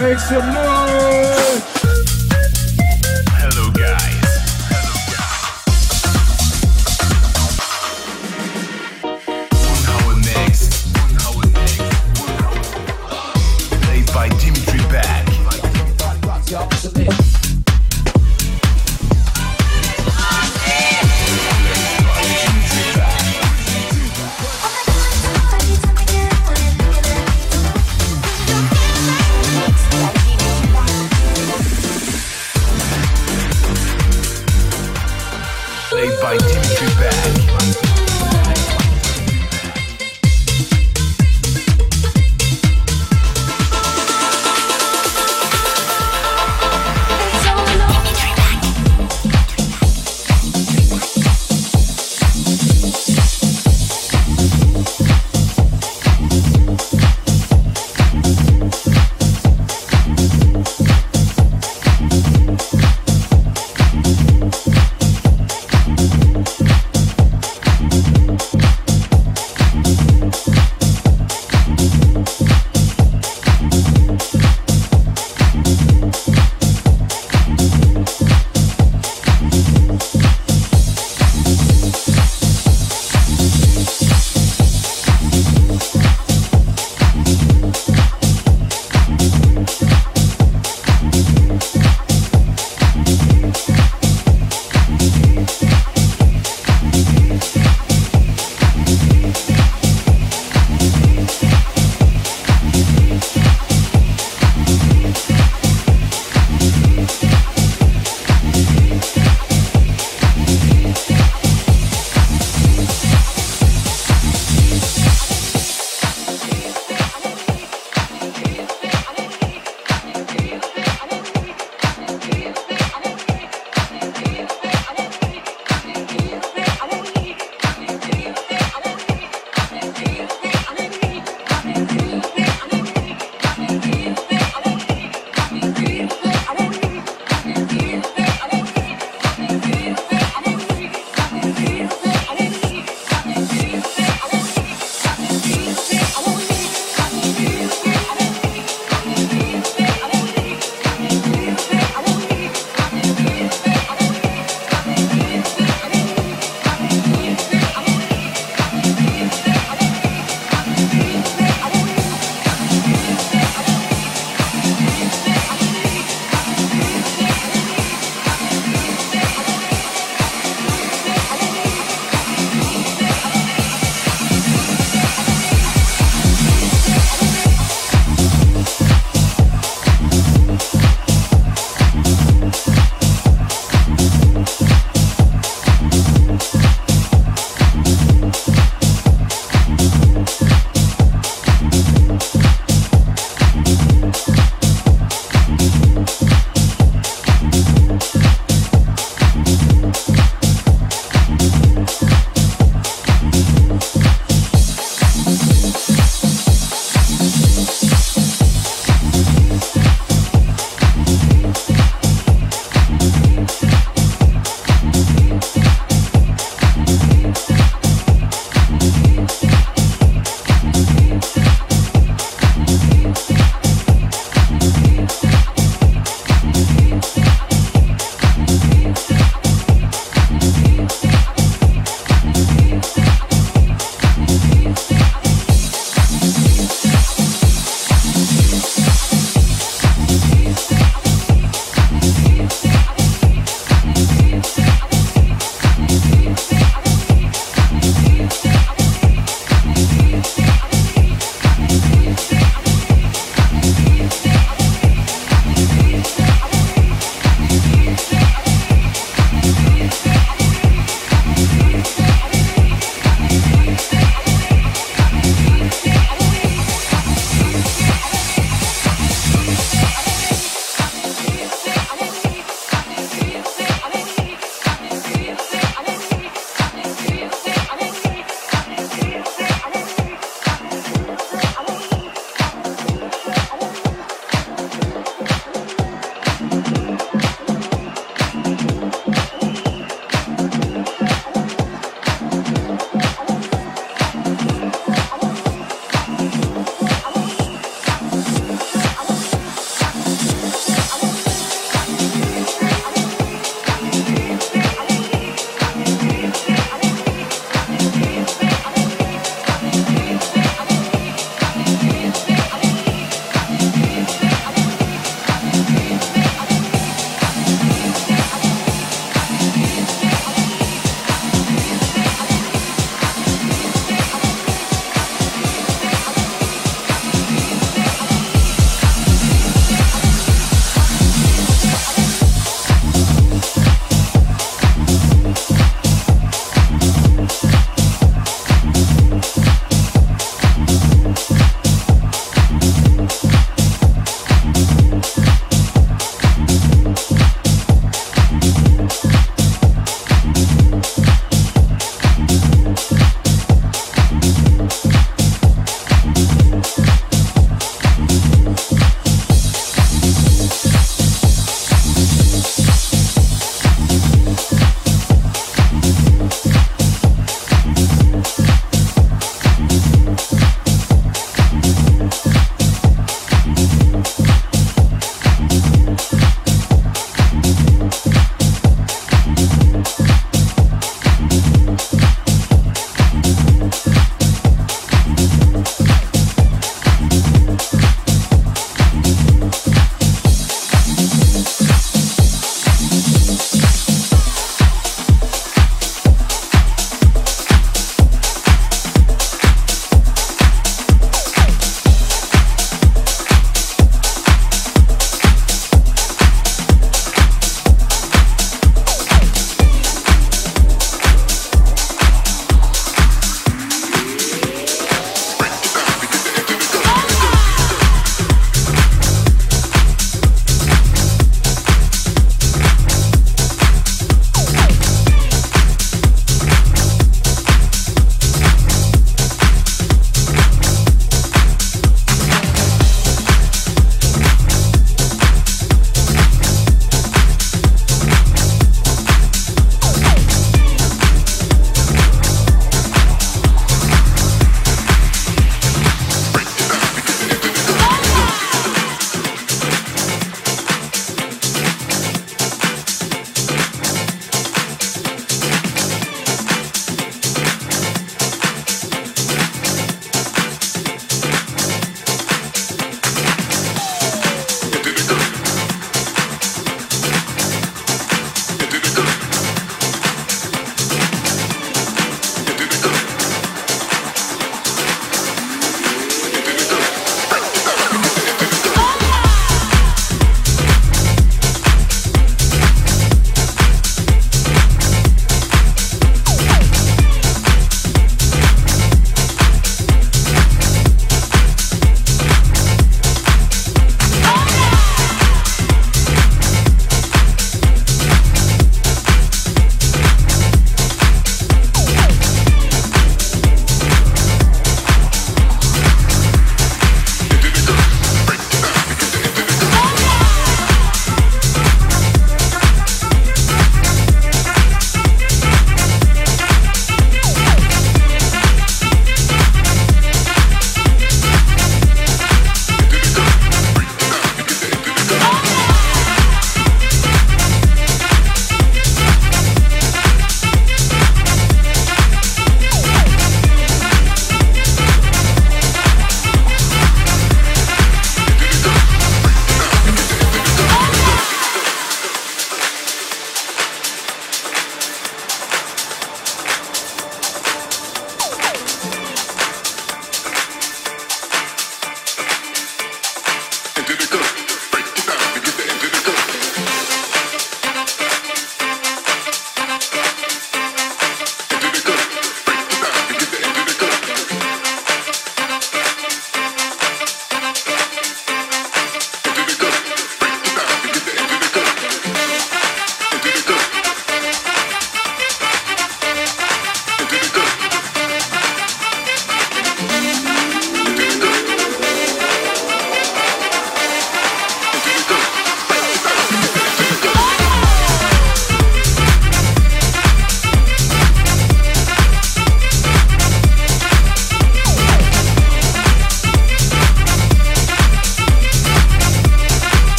[0.00, 1.47] Make some noise!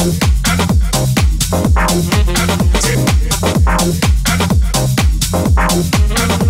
[0.00, 0.24] Thank
[6.44, 6.49] you.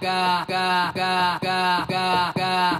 [0.00, 2.77] ga ga ga ga ga ga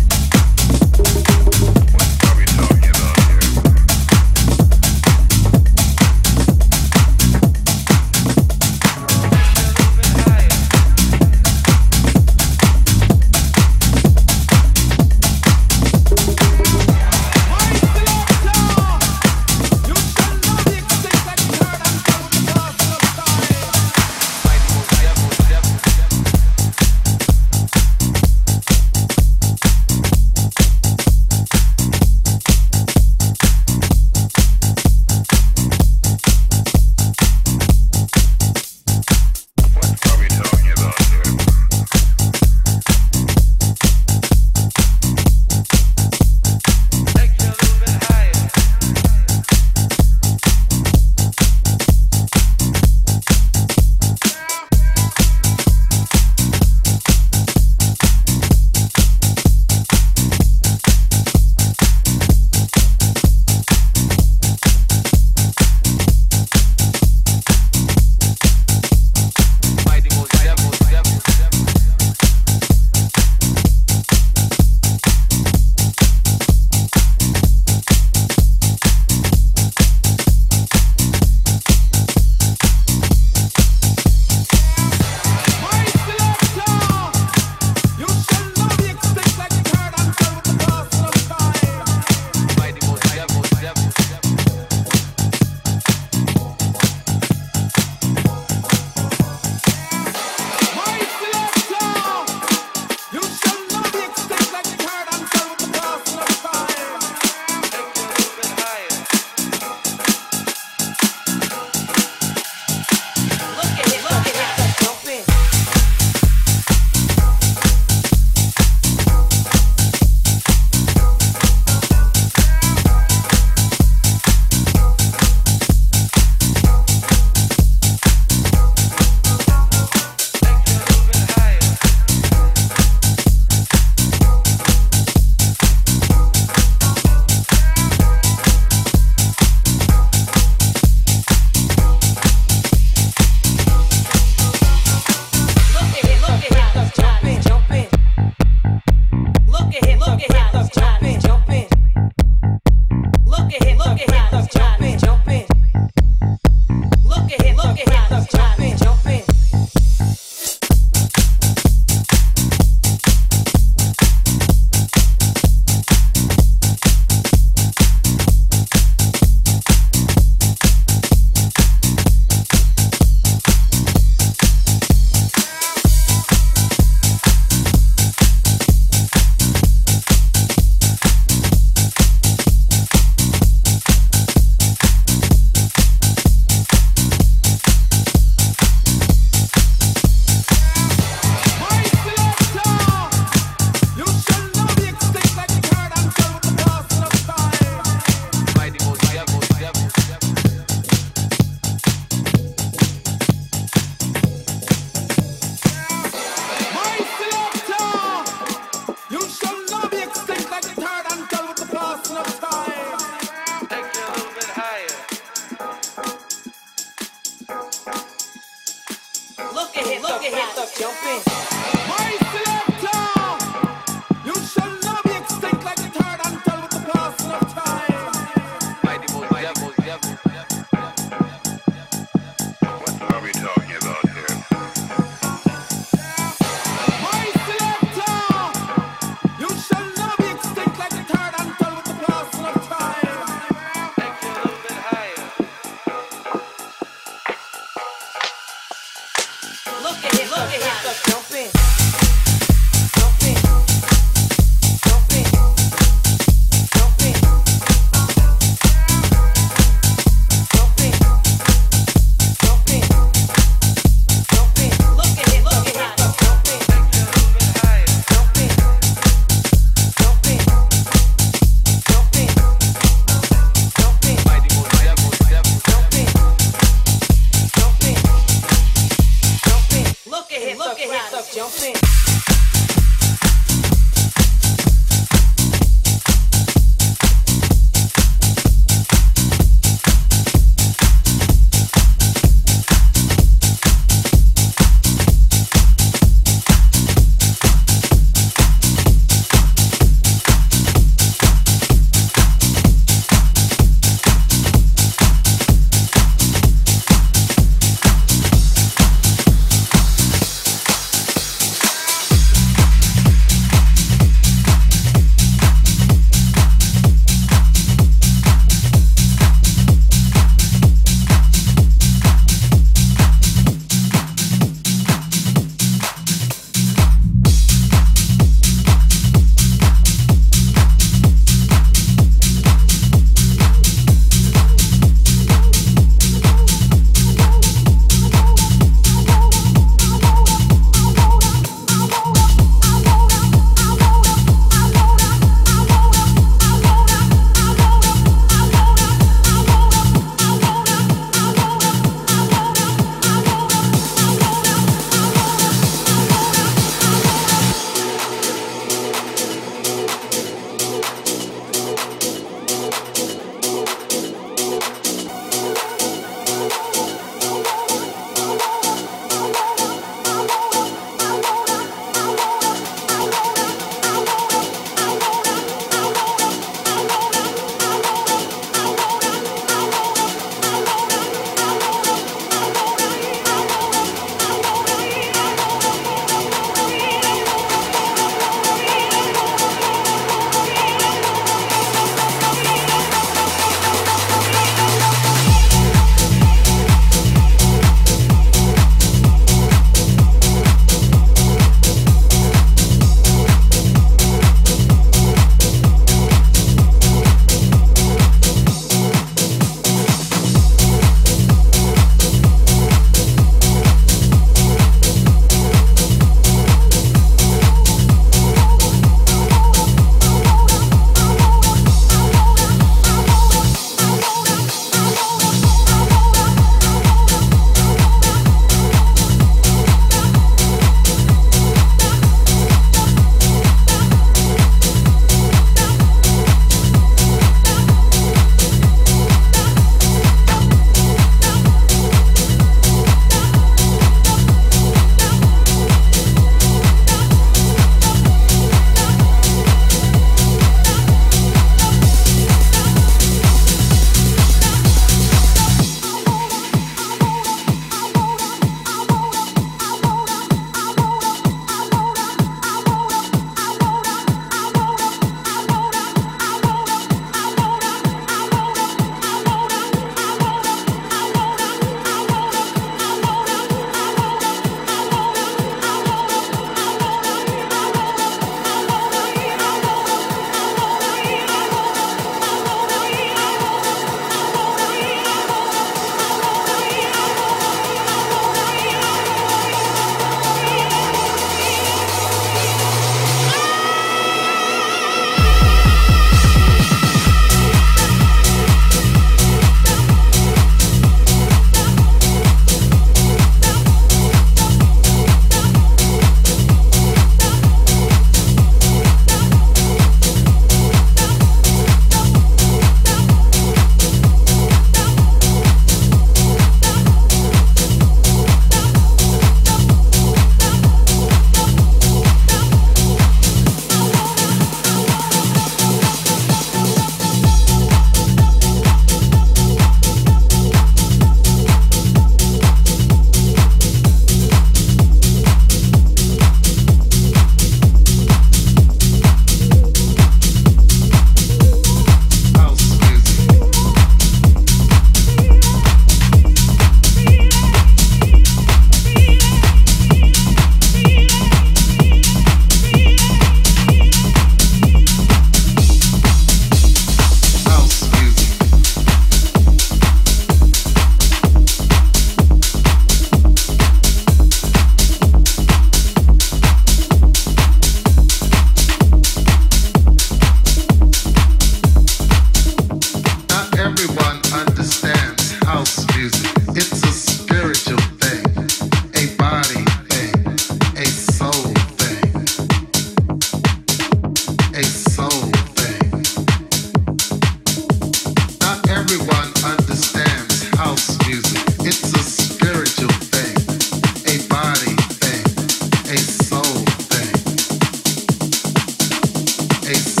[599.73, 600.00] sexy.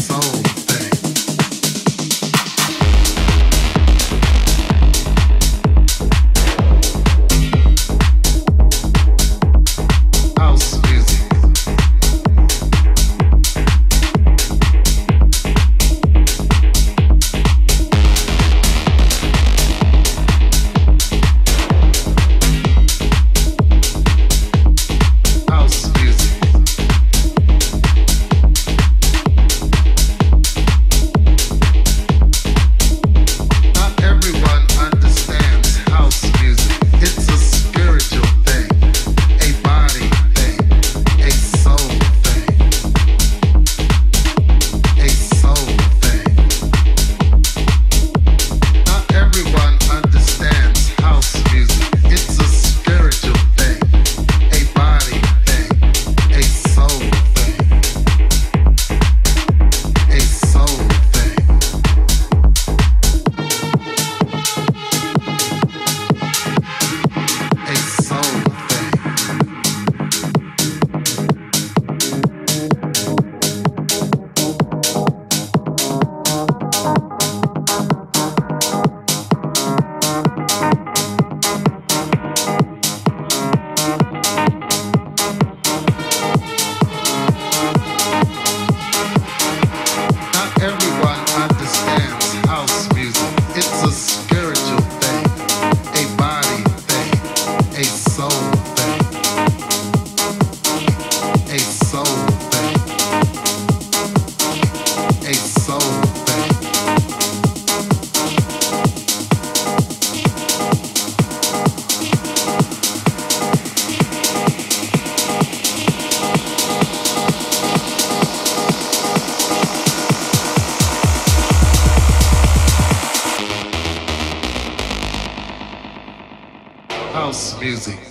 [127.61, 128.10] Music.